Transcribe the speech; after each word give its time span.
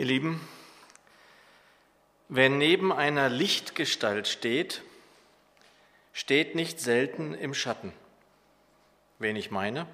Ihr 0.00 0.06
Lieben, 0.06 0.40
wer 2.30 2.48
neben 2.48 2.90
einer 2.90 3.28
Lichtgestalt 3.28 4.28
steht, 4.28 4.80
steht 6.14 6.54
nicht 6.54 6.80
selten 6.80 7.34
im 7.34 7.52
Schatten. 7.52 7.92
Wen 9.18 9.36
ich 9.36 9.50
meine? 9.50 9.86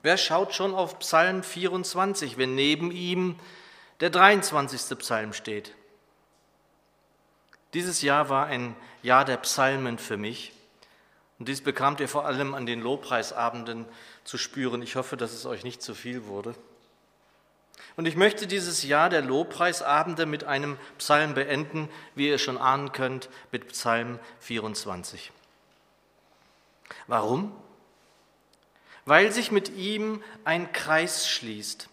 Wer 0.00 0.16
schaut 0.16 0.54
schon 0.54 0.74
auf 0.74 0.98
Psalm 1.00 1.42
24, 1.42 2.38
wenn 2.38 2.54
neben 2.54 2.90
ihm 2.90 3.38
der 4.00 4.08
23. 4.08 4.98
Psalm 4.98 5.34
steht? 5.34 5.74
Dieses 7.74 8.00
Jahr 8.00 8.30
war 8.30 8.46
ein 8.46 8.74
Jahr 9.02 9.26
der 9.26 9.36
Psalmen 9.36 9.98
für 9.98 10.16
mich. 10.16 10.54
Und 11.38 11.48
dies 11.48 11.60
bekamt 11.60 12.00
ihr 12.00 12.08
vor 12.08 12.24
allem 12.24 12.54
an 12.54 12.64
den 12.64 12.80
Lobpreisabenden 12.80 13.84
zu 14.24 14.38
spüren. 14.38 14.80
Ich 14.80 14.96
hoffe, 14.96 15.18
dass 15.18 15.34
es 15.34 15.44
euch 15.44 15.64
nicht 15.64 15.82
zu 15.82 15.94
viel 15.94 16.24
wurde. 16.24 16.54
Und 17.96 18.06
ich 18.06 18.16
möchte 18.16 18.46
dieses 18.46 18.82
Jahr 18.82 19.10
der 19.10 19.22
Lobpreisabende 19.22 20.26
mit 20.26 20.44
einem 20.44 20.78
Psalm 20.98 21.34
beenden, 21.34 21.88
wie 22.14 22.28
ihr 22.28 22.38
schon 22.38 22.58
ahnen 22.58 22.92
könnt, 22.92 23.28
mit 23.52 23.68
Psalm 23.68 24.18
24. 24.40 25.32
Warum? 27.06 27.52
Weil 29.04 29.32
sich 29.32 29.50
mit 29.50 29.70
ihm 29.76 30.22
ein 30.44 30.72
Kreis 30.72 31.28
schließt. 31.28 31.88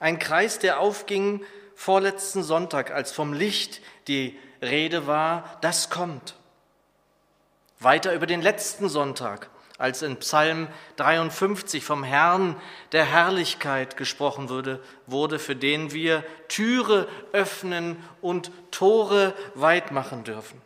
Ein 0.00 0.18
Kreis, 0.18 0.58
der 0.58 0.80
aufging 0.80 1.44
vorletzten 1.74 2.42
Sonntag, 2.42 2.90
als 2.90 3.12
vom 3.12 3.32
Licht 3.32 3.80
die 4.06 4.38
Rede 4.62 5.06
war, 5.06 5.58
das 5.60 5.90
kommt. 5.90 6.34
Weiter 7.80 8.14
über 8.14 8.26
den 8.26 8.42
letzten 8.42 8.88
Sonntag, 8.88 9.50
als 9.78 10.02
in 10.02 10.18
Psalm 10.18 10.68
53 10.96 11.82
vom 11.84 12.04
Herrn 12.04 12.56
der 12.92 13.04
Herrlichkeit 13.04 13.96
gesprochen 13.96 14.48
wurde, 14.48 14.80
wurde, 15.06 15.38
für 15.38 15.56
den 15.56 15.92
wir 15.92 16.24
Türe 16.48 17.08
öffnen 17.32 17.96
und 18.20 18.50
Tore 18.72 19.34
weit 19.54 19.92
machen 19.92 20.24
dürfen. 20.24 20.60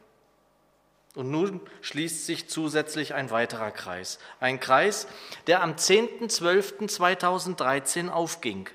Und 1.14 1.30
nun 1.30 1.60
schließt 1.82 2.24
sich 2.24 2.48
zusätzlich 2.48 3.12
ein 3.12 3.30
weiterer 3.30 3.70
Kreis. 3.70 4.18
Ein 4.40 4.60
Kreis, 4.60 5.06
der 5.46 5.62
am 5.62 5.74
10.12.2013 5.74 8.08
aufging 8.08 8.70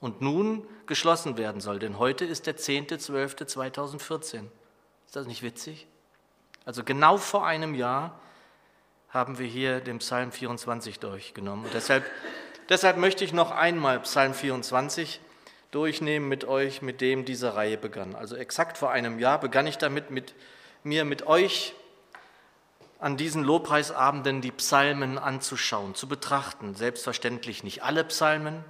und 0.00 0.22
nun 0.22 0.66
geschlossen 0.86 1.36
werden 1.36 1.60
soll. 1.60 1.78
Denn 1.78 1.98
heute 1.98 2.24
ist 2.24 2.46
der 2.46 2.56
10.12.2014. 2.56 4.44
Ist 5.06 5.14
das 5.14 5.26
nicht 5.26 5.42
witzig? 5.42 5.86
Also 6.64 6.84
genau 6.84 7.18
vor 7.18 7.46
einem 7.46 7.74
Jahr 7.74 8.18
haben 9.12 9.38
wir 9.38 9.46
hier 9.46 9.80
den 9.80 9.98
Psalm 9.98 10.32
24 10.32 10.98
durchgenommen. 10.98 11.66
Und 11.66 11.74
deshalb, 11.74 12.04
deshalb 12.68 12.96
möchte 12.96 13.24
ich 13.24 13.32
noch 13.32 13.50
einmal 13.50 14.00
Psalm 14.00 14.32
24 14.32 15.20
durchnehmen 15.70 16.28
mit 16.28 16.44
euch, 16.44 16.80
mit 16.80 17.00
dem 17.00 17.24
diese 17.24 17.54
Reihe 17.54 17.76
begann. 17.76 18.14
Also 18.14 18.36
exakt 18.36 18.78
vor 18.78 18.90
einem 18.90 19.18
Jahr 19.18 19.38
begann 19.38 19.66
ich 19.66 19.78
damit, 19.78 20.10
mit 20.10 20.34
mir 20.82 21.04
mit 21.04 21.26
euch 21.26 21.74
an 22.98 23.16
diesen 23.16 23.42
Lobpreisabenden 23.42 24.40
die 24.40 24.52
Psalmen 24.52 25.18
anzuschauen, 25.18 25.94
zu 25.94 26.08
betrachten. 26.08 26.74
Selbstverständlich 26.74 27.64
nicht 27.64 27.82
alle 27.82 28.04
Psalmen 28.04 28.64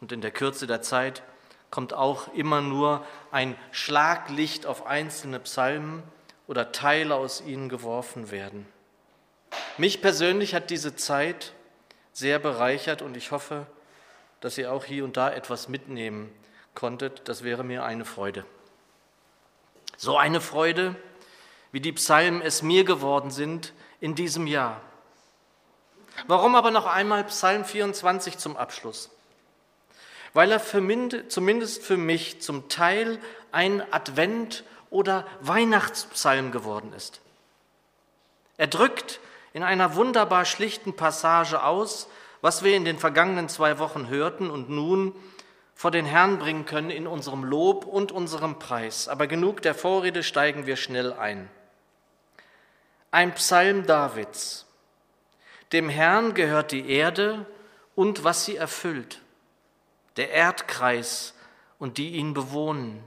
und 0.00 0.12
in 0.12 0.20
der 0.20 0.30
Kürze 0.30 0.66
der 0.66 0.82
Zeit 0.82 1.22
kommt 1.70 1.94
auch 1.94 2.32
immer 2.34 2.60
nur 2.60 3.04
ein 3.30 3.56
Schlaglicht 3.70 4.66
auf 4.66 4.86
einzelne 4.86 5.40
Psalmen 5.40 6.02
oder 6.46 6.72
Teile 6.72 7.14
aus 7.14 7.40
ihnen 7.40 7.68
geworfen 7.68 8.30
werden. 8.30 8.66
Mich 9.78 10.00
persönlich 10.00 10.54
hat 10.54 10.70
diese 10.70 10.96
Zeit 10.96 11.52
sehr 12.12 12.38
bereichert 12.38 13.02
und 13.02 13.16
ich 13.16 13.30
hoffe, 13.30 13.66
dass 14.40 14.56
ihr 14.56 14.72
auch 14.72 14.84
hier 14.84 15.04
und 15.04 15.16
da 15.18 15.30
etwas 15.30 15.68
mitnehmen 15.68 16.32
konntet. 16.74 17.28
Das 17.28 17.44
wäre 17.44 17.62
mir 17.62 17.84
eine 17.84 18.06
Freude. 18.06 18.46
So 19.98 20.16
eine 20.16 20.40
Freude, 20.40 20.96
wie 21.72 21.80
die 21.80 21.92
Psalmen 21.92 22.40
es 22.40 22.62
mir 22.62 22.84
geworden 22.84 23.30
sind 23.30 23.74
in 24.00 24.14
diesem 24.14 24.46
Jahr. 24.46 24.80
Warum 26.26 26.54
aber 26.54 26.70
noch 26.70 26.86
einmal 26.86 27.24
Psalm 27.24 27.64
24 27.64 28.38
zum 28.38 28.56
Abschluss? 28.56 29.10
Weil 30.32 30.52
er 30.52 30.60
für, 30.60 31.28
zumindest 31.28 31.82
für 31.82 31.98
mich 31.98 32.40
zum 32.40 32.70
Teil 32.70 33.18
ein 33.52 33.82
Advent- 33.92 34.64
oder 34.88 35.26
Weihnachtspsalm 35.40 36.52
geworden 36.52 36.94
ist. 36.94 37.20
Er 38.56 38.68
drückt 38.68 39.20
in 39.56 39.62
einer 39.62 39.94
wunderbar 39.94 40.44
schlichten 40.44 40.96
Passage 40.96 41.62
aus, 41.62 42.10
was 42.42 42.62
wir 42.62 42.76
in 42.76 42.84
den 42.84 42.98
vergangenen 42.98 43.48
zwei 43.48 43.78
Wochen 43.78 44.06
hörten 44.08 44.50
und 44.50 44.68
nun 44.68 45.14
vor 45.74 45.90
den 45.90 46.04
Herrn 46.04 46.38
bringen 46.38 46.66
können 46.66 46.90
in 46.90 47.06
unserem 47.06 47.42
Lob 47.42 47.86
und 47.86 48.12
unserem 48.12 48.58
Preis. 48.58 49.08
Aber 49.08 49.26
genug 49.26 49.62
der 49.62 49.74
Vorrede 49.74 50.22
steigen 50.22 50.66
wir 50.66 50.76
schnell 50.76 51.14
ein. 51.14 51.48
Ein 53.10 53.32
Psalm 53.32 53.86
Davids. 53.86 54.66
Dem 55.72 55.88
Herrn 55.88 56.34
gehört 56.34 56.70
die 56.70 56.90
Erde 56.90 57.46
und 57.94 58.24
was 58.24 58.44
sie 58.44 58.56
erfüllt, 58.56 59.22
der 60.18 60.32
Erdkreis 60.32 61.32
und 61.78 61.96
die 61.96 62.10
ihn 62.10 62.34
bewohnen. 62.34 63.02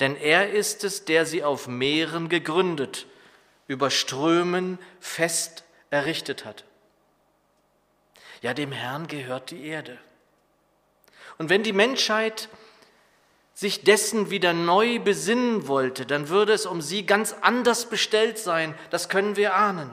Denn 0.00 0.16
er 0.16 0.50
ist 0.50 0.84
es, 0.84 1.06
der 1.06 1.24
sie 1.24 1.42
auf 1.42 1.66
Meeren 1.66 2.28
gegründet 2.28 3.06
über 3.70 3.88
Strömen 3.88 4.80
fest 4.98 5.62
errichtet 5.90 6.44
hat. 6.44 6.64
Ja, 8.42 8.52
dem 8.52 8.72
Herrn 8.72 9.06
gehört 9.06 9.52
die 9.52 9.64
Erde. 9.64 9.96
Und 11.38 11.50
wenn 11.50 11.62
die 11.62 11.72
Menschheit 11.72 12.48
sich 13.54 13.84
dessen 13.84 14.28
wieder 14.28 14.54
neu 14.54 14.98
besinnen 14.98 15.68
wollte, 15.68 16.04
dann 16.04 16.30
würde 16.30 16.52
es 16.52 16.66
um 16.66 16.80
sie 16.80 17.06
ganz 17.06 17.32
anders 17.42 17.88
bestellt 17.88 18.38
sein. 18.38 18.74
Das 18.90 19.08
können 19.08 19.36
wir 19.36 19.54
ahnen. 19.54 19.88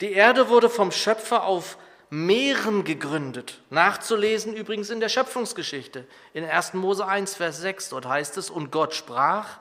Die 0.00 0.12
Erde 0.12 0.48
wurde 0.48 0.70
vom 0.70 0.92
Schöpfer 0.92 1.44
auf 1.44 1.76
Meeren 2.08 2.84
gegründet. 2.84 3.60
Nachzulesen 3.68 4.54
übrigens 4.54 4.88
in 4.88 5.00
der 5.00 5.10
Schöpfungsgeschichte. 5.10 6.06
In 6.32 6.46
1. 6.46 6.72
Mose 6.72 7.06
1, 7.06 7.34
Vers 7.34 7.58
6, 7.58 7.90
dort 7.90 8.06
heißt 8.06 8.38
es, 8.38 8.48
und 8.48 8.72
Gott 8.72 8.94
sprach, 8.94 9.58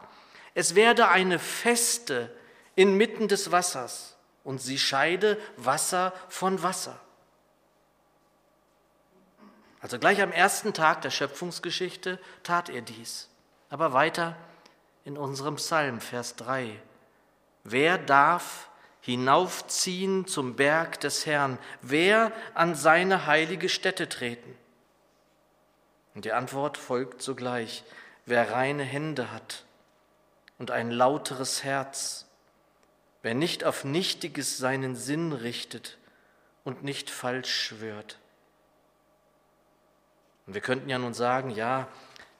es 0.54 0.76
werde 0.76 1.10
eine 1.10 1.40
Feste 1.40 2.34
inmitten 2.76 3.28
des 3.28 3.52
Wassers 3.52 4.16
und 4.44 4.62
sie 4.62 4.80
scheide 4.80 5.38
Wasser 5.58 6.14
von 6.28 6.64
Wasser. 6.64 7.00
Also 9.82 10.00
gleich 10.00 10.22
am 10.22 10.32
ersten 10.32 10.74
Tag 10.74 11.02
der 11.02 11.10
Schöpfungsgeschichte 11.10 12.20
tat 12.44 12.70
er 12.70 12.82
dies. 12.82 13.30
Aber 13.70 13.94
weiter 13.94 14.36
in 15.06 15.18
unserem 15.18 15.56
Psalm, 15.56 16.02
Vers 16.02 16.36
3. 16.36 16.80
Wer 17.64 17.98
darf 17.98 18.70
hinaufziehen 19.02 20.28
zum 20.28 20.56
Berg 20.56 21.00
des 21.00 21.26
Herrn? 21.26 21.58
Wer 21.82 22.32
an 22.56 22.76
seine 22.76 23.26
heilige 23.26 23.70
Stätte 23.70 24.10
treten? 24.10 24.58
Und 26.16 26.26
die 26.26 26.34
Antwort 26.34 26.78
folgt 26.78 27.22
sogleich. 27.22 27.84
Wer 28.26 28.52
reine 28.52 28.84
Hände 28.84 29.32
hat 29.32 29.64
und 30.60 30.72
ein 30.72 30.92
lauteres 30.92 31.64
Herz, 31.64 32.26
wer 33.24 33.34
nicht 33.34 33.64
auf 33.64 33.84
Nichtiges 33.86 34.58
seinen 34.58 34.96
Sinn 34.96 35.32
richtet 35.34 35.98
und 36.64 36.84
nicht 36.84 37.10
falsch 37.10 37.52
schwört. 37.52 38.20
Und 40.46 40.54
wir 40.54 40.62
könnten 40.62 40.90
ja 40.90 41.00
nun 41.00 41.14
sagen, 41.14 41.50
ja, 41.50 41.88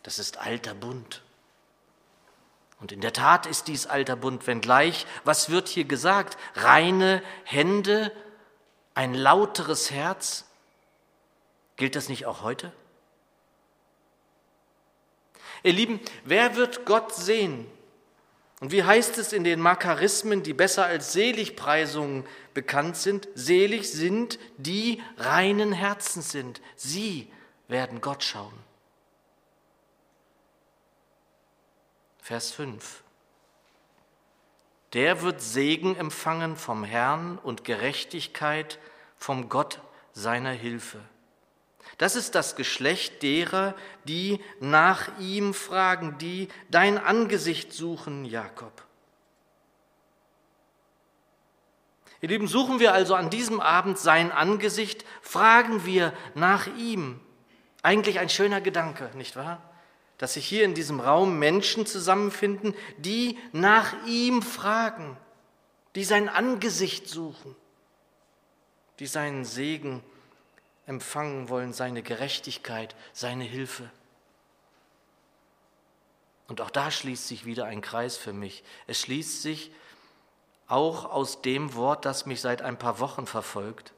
das 0.04 0.20
ist 0.20 0.38
alter 0.38 0.74
Bund. 0.74 1.24
Und 2.80 2.92
in 2.92 3.02
der 3.02 3.14
Tat 3.14 3.46
ist 3.46 3.68
dies 3.68 3.88
alter 3.88 4.16
Bund, 4.16 4.48
wenngleich, 4.48 5.06
was 5.24 5.50
wird 5.50 5.68
hier 5.68 5.86
gesagt? 5.86 6.38
Reine 6.56 7.22
Hände, 7.44 8.12
ein 8.94 9.14
lauteres 9.14 9.92
Herz. 9.92 10.46
Gilt 11.76 11.96
das 11.96 12.10
nicht 12.10 12.26
auch 12.26 12.42
heute? 12.42 12.72
Ihr 15.64 15.74
Lieben, 15.74 16.00
wer 16.24 16.56
wird 16.56 16.86
Gott 16.86 17.14
sehen, 17.14 17.70
und 18.60 18.72
wie 18.72 18.84
heißt 18.84 19.18
es 19.18 19.32
in 19.32 19.44
den 19.44 19.62
Makarismen, 19.62 20.44
die 20.44 20.54
besser 20.54 20.86
als 20.86 21.14
Seligpreisungen 21.14 22.26
bekannt 22.54 22.98
sind? 22.98 23.30
Selig 23.34 23.90
sind, 23.90 24.38
die 24.58 25.02
reinen 25.18 25.72
Herzens 25.72 26.32
sind. 26.32 26.62
Sie 26.76 27.32
werden 27.70 28.02
Gott 28.02 28.24
schauen. 28.24 28.54
Vers 32.22 32.52
5. 32.52 33.02
Der 34.94 35.22
wird 35.22 35.42
Segen 35.42 35.96
empfangen 35.96 36.58
vom 36.58 36.84
Herrn 36.84 37.38
und 37.38 37.64
Gerechtigkeit 37.64 38.78
vom 39.16 39.48
Gott 39.48 39.80
seiner 40.14 40.52
Hilfe. 40.52 41.00
Das 41.98 42.16
ist 42.16 42.36
das 42.36 42.56
Geschlecht 42.56 43.24
derer, 43.24 43.76
die 44.06 44.40
nach 44.60 45.20
ihm 45.20 45.54
fragen, 45.54 46.18
die 46.18 46.48
dein 46.70 46.98
Angesicht 46.98 47.74
suchen, 47.74 48.26
Jakob. 48.26 48.84
Ihr 52.22 52.30
Lieben, 52.30 52.48
suchen 52.48 52.80
wir 52.80 52.94
also 52.94 53.16
an 53.16 53.30
diesem 53.30 53.62
Abend 53.62 53.98
sein 53.98 54.32
Angesicht, 54.32 55.06
fragen 55.22 55.86
wir 55.86 56.14
nach 56.36 56.68
ihm. 56.78 57.20
Eigentlich 57.82 58.20
ein 58.20 58.30
schöner 58.30 58.60
Gedanke, 58.60 59.10
nicht 59.16 59.38
wahr? 59.38 59.62
Dass 60.18 60.34
sich 60.34 60.46
hier 60.46 60.66
in 60.66 60.74
diesem 60.74 61.00
Raum 61.00 61.40
Menschen 61.40 61.86
zusammenfinden, 61.86 62.76
die 62.98 63.38
nach 63.54 63.94
ihm 64.06 64.42
fragen, 64.42 65.16
die 65.96 66.04
sein 66.04 66.28
Angesicht 66.28 67.08
suchen, 67.08 67.56
die 69.00 69.08
seinen 69.08 69.46
Segen 69.46 70.04
empfangen 70.90 71.50
wollen, 71.50 71.72
seine 71.72 72.02
Gerechtigkeit, 72.02 72.96
seine 73.14 73.44
Hilfe. 73.44 73.90
Und 76.48 76.62
auch 76.62 76.72
da 76.72 76.90
schließt 76.90 77.28
sich 77.28 77.46
wieder 77.46 77.66
ein 77.66 77.82
Kreis 77.82 78.18
für 78.18 78.34
mich. 78.34 78.64
Es 78.88 79.00
schließt 79.00 79.44
sich 79.44 79.72
auch 80.68 81.06
aus 81.06 81.42
dem 81.44 81.76
Wort, 81.76 82.06
das 82.06 82.26
mich 82.26 82.42
seit 82.42 82.64
ein 82.64 82.80
paar 82.80 83.00
Wochen 83.00 83.28
verfolgt. 83.28 83.94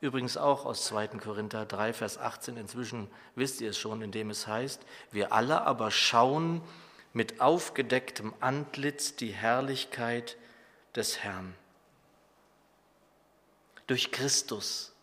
Übrigens 0.00 0.38
auch 0.38 0.64
aus 0.64 0.86
2. 0.86 1.08
Korinther 1.08 1.66
3, 1.66 1.92
Vers 1.92 2.16
18. 2.16 2.56
Inzwischen 2.56 3.08
wisst 3.34 3.60
ihr 3.60 3.68
es 3.68 3.78
schon, 3.78 4.00
indem 4.00 4.30
es 4.30 4.46
heißt, 4.46 4.80
wir 5.10 5.34
alle 5.34 5.66
aber 5.66 5.90
schauen 5.90 6.62
mit 7.12 7.42
aufgedecktem 7.42 8.32
Antlitz 8.40 9.14
die 9.16 9.32
Herrlichkeit 9.32 10.38
des 10.94 11.18
Herrn. 11.18 11.54
Durch 13.86 14.10
Christus, 14.10 14.94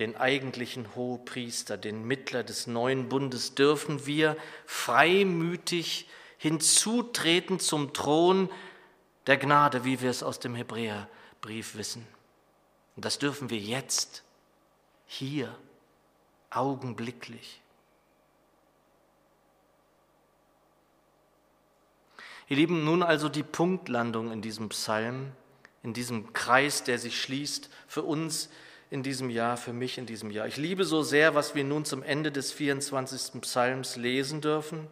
den 0.00 0.16
eigentlichen 0.16 0.96
Hohepriester, 0.96 1.76
den 1.76 2.04
Mittler 2.04 2.42
des 2.42 2.66
neuen 2.66 3.10
Bundes, 3.10 3.54
dürfen 3.54 4.06
wir 4.06 4.36
freimütig 4.64 6.08
hinzutreten 6.38 7.60
zum 7.60 7.92
Thron 7.92 8.50
der 9.26 9.36
Gnade, 9.36 9.84
wie 9.84 10.00
wir 10.00 10.08
es 10.08 10.22
aus 10.22 10.40
dem 10.40 10.54
Hebräerbrief 10.54 11.76
wissen. 11.76 12.06
Und 12.96 13.04
das 13.04 13.18
dürfen 13.18 13.50
wir 13.50 13.58
jetzt, 13.58 14.24
hier, 15.06 15.54
augenblicklich. 16.48 17.60
Ihr 22.48 22.56
Lieben, 22.56 22.84
nun 22.84 23.02
also 23.02 23.28
die 23.28 23.42
Punktlandung 23.42 24.32
in 24.32 24.40
diesem 24.40 24.70
Psalm, 24.70 25.32
in 25.82 25.92
diesem 25.92 26.32
Kreis, 26.32 26.84
der 26.84 26.98
sich 26.98 27.20
schließt 27.20 27.68
für 27.86 28.02
uns 28.02 28.48
in 28.90 29.04
diesem 29.04 29.30
Jahr, 29.30 29.56
für 29.56 29.72
mich 29.72 29.98
in 29.98 30.06
diesem 30.06 30.30
Jahr. 30.30 30.48
Ich 30.48 30.56
liebe 30.56 30.84
so 30.84 31.02
sehr, 31.02 31.34
was 31.36 31.54
wir 31.54 31.62
nun 31.62 31.84
zum 31.84 32.02
Ende 32.02 32.32
des 32.32 32.52
24. 32.52 33.40
Psalms 33.40 33.96
lesen 33.96 34.40
dürfen 34.40 34.88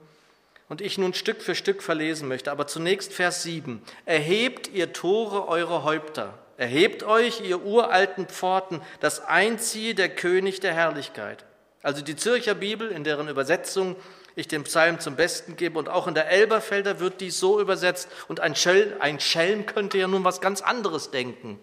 und 0.69 0.81
ich 0.81 0.99
nun 0.99 1.15
Stück 1.15 1.43
für 1.43 1.57
Stück 1.57 1.83
verlesen 1.83 2.29
möchte. 2.29 2.53
Aber 2.53 2.69
zunächst 2.69 3.13
Vers 3.13 3.43
7. 3.43 3.83
Erhebt 4.07 4.69
ihr 4.69 4.93
Tore 4.93 5.49
eure 5.49 5.83
Häupter, 5.83 6.39
erhebt 6.57 7.03
euch 7.03 7.41
ihr 7.41 7.65
uralten 7.65 8.27
Pforten, 8.27 8.81
das 9.01 9.21
einziehe 9.27 9.97
der 9.97 10.09
König 10.11 10.61
der 10.61 10.75
Herrlichkeit. 10.75 11.45
Also 11.83 12.03
die 12.03 12.17
Zürcher 12.17 12.55
Bibel, 12.55 12.91
in 12.91 13.03
deren 13.03 13.29
Übersetzung 13.29 13.97
ich 14.37 14.47
den 14.47 14.63
Psalm 14.63 15.01
zum 15.01 15.17
Besten 15.17 15.57
gebe, 15.57 15.77
und 15.77 15.89
auch 15.89 16.07
in 16.07 16.15
der 16.15 16.31
Elberfelder 16.31 17.01
wird 17.01 17.21
dies 17.21 17.41
so 17.41 17.61
übersetzt. 17.61 18.09
Und 18.29 18.39
ein, 18.39 18.55
Schell, 18.55 18.97
ein 19.01 19.19
Schelm 19.19 19.67
könnte 19.67 19.99
ja 19.99 20.07
nun 20.07 20.23
was 20.23 20.41
ganz 20.41 20.61
anderes 20.61 21.11
denken? 21.11 21.59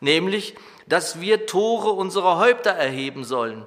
Nämlich, 0.00 0.54
dass 0.86 1.20
wir 1.20 1.46
Tore 1.46 1.90
unserer 1.90 2.38
Häupter 2.38 2.70
erheben 2.70 3.24
sollen. 3.24 3.64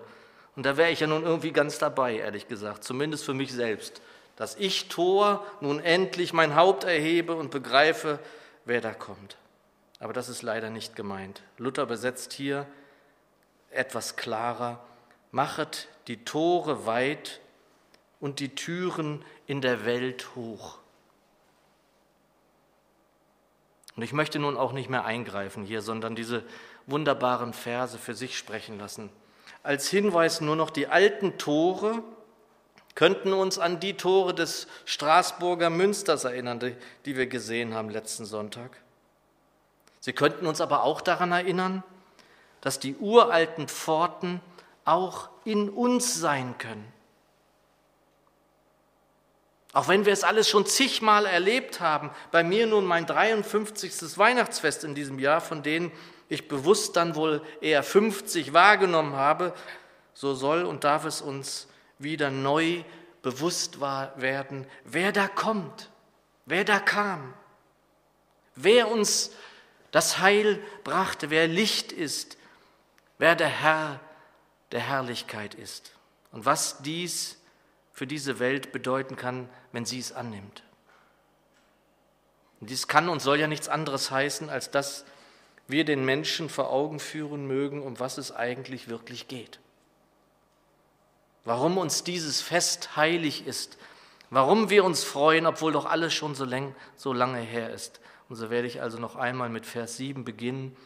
Und 0.55 0.65
da 0.65 0.77
wäre 0.77 0.91
ich 0.91 0.99
ja 0.99 1.07
nun 1.07 1.23
irgendwie 1.23 1.51
ganz 1.51 1.77
dabei, 1.77 2.17
ehrlich 2.17 2.47
gesagt, 2.47 2.83
zumindest 2.83 3.25
für 3.25 3.33
mich 3.33 3.53
selbst 3.53 4.01
dass 4.39 4.55
ich 4.55 4.87
Tor 4.87 5.45
nun 5.59 5.81
endlich 5.81 6.31
mein 6.31 6.55
Haupt 6.55 6.85
erhebe 6.85 7.35
und 7.35 7.51
begreife, 7.51 8.19
wer 8.63 8.79
da 8.79 8.93
kommt. 8.93 9.35
Aber 9.99 10.13
das 10.13 10.29
ist 10.29 10.43
leider 10.43 10.69
nicht 10.69 10.95
gemeint. 10.95 11.41
Luther 11.57 11.85
besetzt 11.85 12.31
hier 12.31 12.65
etwas 13.69 14.15
klarer, 14.15 14.79
machet 15.31 15.89
die 16.07 16.23
Tore 16.23 16.85
weit 16.85 17.41
und 18.21 18.39
die 18.39 18.55
Türen 18.55 19.25
in 19.45 19.59
der 19.59 19.83
Welt 19.83 20.29
hoch. 20.37 20.77
Und 23.99 24.03
ich 24.03 24.13
möchte 24.13 24.39
nun 24.39 24.55
auch 24.55 24.71
nicht 24.71 24.89
mehr 24.89 25.03
eingreifen 25.03 25.65
hier, 25.65 25.81
sondern 25.81 26.15
diese 26.15 26.43
wunderbaren 26.87 27.51
Verse 27.51 27.97
für 27.97 28.13
sich 28.13 28.37
sprechen 28.37 28.79
lassen. 28.79 29.09
Als 29.61 29.89
Hinweis 29.89 30.39
nur 30.39 30.55
noch 30.55 30.69
die 30.69 30.87
alten 30.87 31.37
Tore, 31.37 32.01
könnten 32.95 33.33
uns 33.33 33.59
an 33.59 33.81
die 33.81 33.97
Tore 33.97 34.33
des 34.33 34.67
Straßburger 34.85 35.69
Münsters 35.69 36.23
erinnern, 36.23 36.61
die, 37.03 37.17
wir 37.17 37.27
gesehen 37.27 37.73
haben 37.73 37.89
letzten 37.89 38.23
Sonntag. 38.23 38.77
Sie 39.99 40.13
könnten 40.13 40.47
uns 40.47 40.61
aber 40.61 40.83
auch 40.83 41.01
daran 41.01 41.33
erinnern, 41.33 41.83
dass 42.61 42.79
die 42.79 42.95
uralten 42.95 43.67
Pforten 43.67 44.39
auch 44.85 45.27
in 45.43 45.69
uns 45.69 46.15
sein 46.15 46.57
können. 46.57 46.87
Auch 49.79 49.87
wenn 49.87 50.05
wir 50.05 50.11
es 50.11 50.25
alles 50.25 50.49
schon 50.49 50.65
zigmal 50.65 51.25
erlebt 51.25 51.79
haben, 51.79 52.11
bei 52.31 52.43
mir 52.43 52.67
nun 52.67 52.83
mein 52.83 53.05
53. 53.05 54.17
Weihnachtsfest 54.17 54.83
in 54.83 54.93
diesem 54.93 55.19
Jahr, 55.19 55.39
von 55.39 55.63
denen 55.63 55.93
ich 56.27 56.49
bewusst 56.49 56.97
dann 56.97 57.15
wohl 57.15 57.41
eher 57.61 57.81
50 57.81 58.51
wahrgenommen 58.51 59.15
habe, 59.15 59.53
so 60.13 60.33
soll 60.33 60.65
und 60.65 60.83
darf 60.83 61.05
es 61.05 61.21
uns 61.21 61.69
wieder 61.97 62.29
neu 62.29 62.83
bewusst 63.21 63.79
werden, 63.79 64.67
wer 64.83 65.13
da 65.13 65.29
kommt, 65.29 65.89
wer 66.45 66.65
da 66.65 66.79
kam, 66.79 67.33
wer 68.55 68.91
uns 68.91 69.31
das 69.91 70.19
Heil 70.19 70.61
brachte, 70.83 71.29
wer 71.29 71.47
Licht 71.47 71.93
ist, 71.93 72.35
wer 73.17 73.33
der 73.33 73.47
Herr 73.47 74.01
der 74.73 74.81
Herrlichkeit 74.81 75.55
ist 75.55 75.93
und 76.33 76.45
was 76.45 76.79
dies 76.79 77.38
für 77.99 78.07
diese 78.07 78.39
Welt 78.39 78.71
bedeuten 78.71 79.15
kann, 79.15 79.47
wenn 79.71 79.85
sie 79.85 79.99
es 79.99 80.11
annimmt. 80.11 80.63
Und 82.59 82.69
dies 82.69 82.87
kann 82.87 83.09
und 83.09 83.21
soll 83.21 83.39
ja 83.39 83.47
nichts 83.47 83.69
anderes 83.69 84.09
heißen, 84.09 84.49
als 84.49 84.71
dass 84.71 85.05
wir 85.67 85.85
den 85.85 86.03
Menschen 86.03 86.49
vor 86.49 86.71
Augen 86.71 86.99
führen 86.99 87.45
mögen, 87.45 87.83
um 87.83 87.99
was 87.99 88.17
es 88.17 88.31
eigentlich 88.31 88.89
wirklich 88.89 89.27
geht 89.27 89.59
warum 91.49 91.79
uns 91.79 92.03
dieses 92.03 92.41
Fest 92.41 92.95
heilig 92.95 93.47
ist, 93.47 93.79
warum 94.29 94.69
wir 94.69 94.83
uns 94.83 95.03
freuen, 95.03 95.47
obwohl 95.47 95.71
doch 95.71 95.85
alles 95.85 96.13
schon 96.13 96.35
so, 96.35 96.45
lang, 96.45 96.75
so 96.95 97.11
lange 97.11 97.39
her 97.39 97.71
ist. 97.71 97.99
Und 98.29 98.35
so 98.35 98.51
werde 98.51 98.67
ich 98.67 98.81
also 98.81 98.99
noch 98.99 99.15
einmal 99.15 99.49
mit 99.49 99.65
Vers 99.65 99.97
7 99.97 100.23
beginnen 100.23 100.77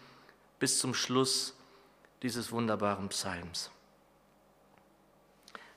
bis 0.60 0.80
zum 0.80 0.94
Schluss 0.94 1.54
dieses 2.21 2.54
wunderbaren 2.54 3.10
Psalms. 3.10 3.71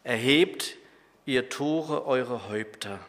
Erhebt 0.05 0.77
ihr 1.27 1.49
Tore 1.49 2.07
eure 2.07 2.49
Häupter, 2.49 3.01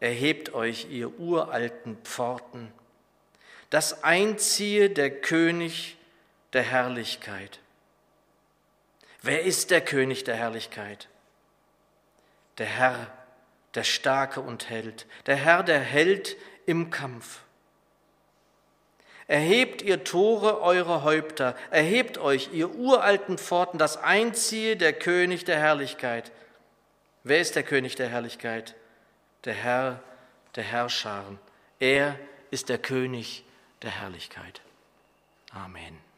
erhebt 0.00 0.52
euch 0.52 0.88
ihr 0.90 1.18
uralten 1.18 1.96
Pforten, 2.02 2.72
das 3.70 4.02
einziehe 4.02 4.90
der 4.90 5.10
König 5.10 5.96
der 6.52 6.62
Herrlichkeit. 6.62 7.60
Wer 9.22 9.44
ist 9.44 9.70
der 9.70 9.80
König 9.80 10.24
der 10.24 10.34
Herrlichkeit? 10.34 11.08
Der 12.58 12.66
Herr, 12.66 13.10
der 13.74 13.84
Starke 13.84 14.40
und 14.40 14.68
Held, 14.68 15.06
der 15.26 15.36
Herr, 15.36 15.62
der 15.62 15.80
Held 15.80 16.36
im 16.66 16.90
Kampf. 16.90 17.40
Erhebt 19.26 19.82
ihr 19.82 20.04
Tore 20.04 20.60
eure 20.60 21.04
Häupter, 21.04 21.56
erhebt 21.70 22.18
euch, 22.18 22.50
ihr 22.52 22.74
uralten 22.74 23.38
Pforten, 23.38 23.78
das 23.78 23.96
einziehe 23.96 24.76
der 24.76 24.92
König 24.92 25.44
der 25.44 25.58
Herrlichkeit. 25.58 26.32
Wer 27.24 27.40
ist 27.40 27.54
der 27.54 27.62
König 27.62 27.94
der 27.94 28.08
Herrlichkeit? 28.08 28.74
Der 29.44 29.54
Herr 29.54 30.00
der 30.56 30.64
Herrscharen. 30.64 31.38
Er 31.78 32.18
ist 32.50 32.68
der 32.68 32.78
König 32.78 33.44
der 33.82 33.90
Herrlichkeit. 33.90 34.60
Amen. 35.52 36.11